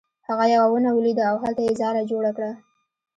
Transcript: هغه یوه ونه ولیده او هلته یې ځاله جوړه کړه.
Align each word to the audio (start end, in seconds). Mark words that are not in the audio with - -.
هغه 0.27 0.45
یوه 0.55 0.67
ونه 0.71 0.89
ولیده 0.93 1.23
او 1.31 1.37
هلته 1.43 1.61
یې 1.67 1.77
ځاله 1.81 2.01
جوړه 2.11 2.31
کړه. 2.37 2.51